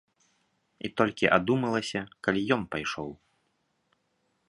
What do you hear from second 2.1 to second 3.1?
калі ён пайшоў.